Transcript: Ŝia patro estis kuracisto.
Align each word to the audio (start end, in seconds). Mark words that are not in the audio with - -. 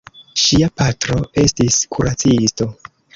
Ŝia 0.43 0.69
patro 0.81 1.17
estis 1.43 1.77
kuracisto. 1.97 2.69